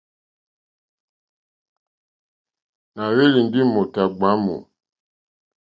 [2.95, 4.55] Nà hwélì ndí mòtà ɡbwǎmù.